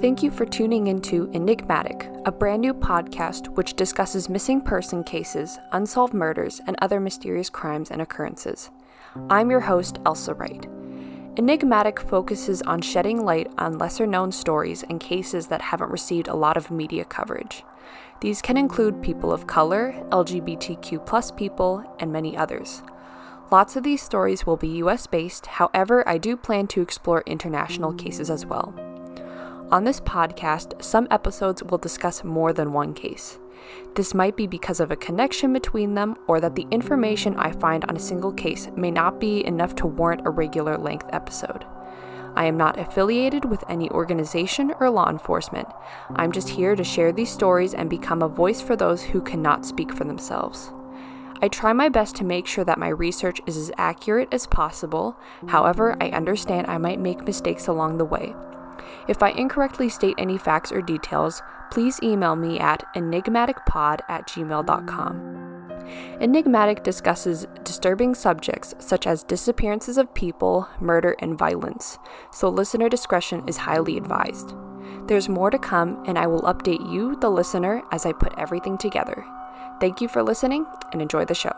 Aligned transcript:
Thank 0.00 0.22
you 0.22 0.30
for 0.30 0.44
tuning 0.44 0.88
into 0.88 1.30
Enigmatic, 1.32 2.10
a 2.24 2.32
brand 2.32 2.62
new 2.62 2.74
podcast 2.74 3.48
which 3.56 3.74
discusses 3.74 4.28
missing 4.28 4.60
person 4.60 5.02
cases, 5.04 5.58
unsolved 5.72 6.12
murders, 6.12 6.60
and 6.66 6.76
other 6.80 7.00
mysterious 7.00 7.48
crimes 7.48 7.90
and 7.90 8.02
occurrences. 8.02 8.70
I'm 9.30 9.50
your 9.50 9.60
host, 9.60 9.98
Elsa 10.04 10.34
Wright. 10.34 10.66
Enigmatic 11.38 12.00
focuses 12.00 12.62
on 12.62 12.80
shedding 12.80 13.24
light 13.24 13.50
on 13.58 13.78
lesser 13.78 14.06
known 14.06 14.32
stories 14.32 14.82
and 14.84 15.00
cases 15.00 15.46
that 15.48 15.60
haven't 15.60 15.90
received 15.90 16.28
a 16.28 16.34
lot 16.34 16.56
of 16.56 16.70
media 16.70 17.04
coverage. 17.04 17.62
These 18.20 18.42
can 18.42 18.56
include 18.56 19.02
people 19.02 19.32
of 19.32 19.46
color, 19.46 19.92
LGBTQ 20.10 21.36
people, 21.36 21.84
and 21.98 22.12
many 22.12 22.36
others. 22.36 22.82
Lots 23.50 23.76
of 23.76 23.84
these 23.84 24.02
stories 24.02 24.46
will 24.46 24.56
be 24.56 24.82
US 24.82 25.06
based, 25.06 25.46
however, 25.46 26.06
I 26.08 26.18
do 26.18 26.36
plan 26.36 26.66
to 26.68 26.82
explore 26.82 27.22
international 27.26 27.92
cases 27.92 28.30
as 28.30 28.44
well. 28.44 28.74
On 29.72 29.82
this 29.82 29.98
podcast, 29.98 30.80
some 30.80 31.08
episodes 31.10 31.60
will 31.64 31.78
discuss 31.78 32.22
more 32.22 32.52
than 32.52 32.72
one 32.72 32.94
case. 32.94 33.40
This 33.96 34.14
might 34.14 34.36
be 34.36 34.46
because 34.46 34.78
of 34.78 34.92
a 34.92 34.96
connection 34.96 35.52
between 35.52 35.94
them 35.94 36.14
or 36.28 36.40
that 36.40 36.54
the 36.54 36.68
information 36.70 37.34
I 37.36 37.50
find 37.50 37.84
on 37.86 37.96
a 37.96 38.00
single 38.00 38.32
case 38.32 38.68
may 38.76 38.92
not 38.92 39.18
be 39.18 39.44
enough 39.44 39.74
to 39.76 39.88
warrant 39.88 40.24
a 40.24 40.30
regular 40.30 40.78
length 40.78 41.06
episode. 41.12 41.64
I 42.36 42.44
am 42.44 42.56
not 42.56 42.78
affiliated 42.78 43.44
with 43.44 43.64
any 43.68 43.90
organization 43.90 44.72
or 44.78 44.88
law 44.88 45.10
enforcement. 45.10 45.66
I'm 46.14 46.30
just 46.30 46.50
here 46.50 46.76
to 46.76 46.84
share 46.84 47.10
these 47.10 47.32
stories 47.32 47.74
and 47.74 47.90
become 47.90 48.22
a 48.22 48.28
voice 48.28 48.60
for 48.60 48.76
those 48.76 49.02
who 49.02 49.20
cannot 49.20 49.66
speak 49.66 49.92
for 49.92 50.04
themselves. 50.04 50.70
I 51.42 51.48
try 51.48 51.72
my 51.72 51.88
best 51.88 52.14
to 52.16 52.24
make 52.24 52.46
sure 52.46 52.64
that 52.64 52.78
my 52.78 52.88
research 52.88 53.40
is 53.46 53.56
as 53.56 53.72
accurate 53.78 54.28
as 54.30 54.46
possible. 54.46 55.16
However, 55.48 55.96
I 56.00 56.10
understand 56.10 56.68
I 56.68 56.78
might 56.78 57.00
make 57.00 57.26
mistakes 57.26 57.66
along 57.66 57.98
the 57.98 58.04
way. 58.04 58.32
If 59.08 59.22
I 59.22 59.30
incorrectly 59.30 59.88
state 59.88 60.14
any 60.18 60.38
facts 60.38 60.72
or 60.72 60.82
details, 60.82 61.42
please 61.70 62.00
email 62.02 62.36
me 62.36 62.58
at 62.58 62.84
enigmaticpod 62.94 64.00
at 64.08 64.26
gmail.com. 64.28 65.46
Enigmatic 66.20 66.82
discusses 66.82 67.46
disturbing 67.62 68.14
subjects 68.14 68.74
such 68.78 69.06
as 69.06 69.22
disappearances 69.22 69.98
of 69.98 70.12
people, 70.14 70.68
murder, 70.80 71.14
and 71.20 71.38
violence, 71.38 71.98
so 72.32 72.48
listener 72.48 72.88
discretion 72.88 73.46
is 73.46 73.56
highly 73.56 73.96
advised. 73.96 74.54
There's 75.06 75.28
more 75.28 75.50
to 75.50 75.58
come, 75.58 76.02
and 76.06 76.18
I 76.18 76.26
will 76.26 76.42
update 76.42 76.92
you, 76.92 77.16
the 77.16 77.30
listener, 77.30 77.82
as 77.92 78.04
I 78.04 78.12
put 78.12 78.36
everything 78.38 78.76
together. 78.78 79.24
Thank 79.80 80.00
you 80.00 80.08
for 80.08 80.22
listening 80.22 80.66
and 80.92 81.00
enjoy 81.00 81.24
the 81.24 81.34
show. 81.34 81.52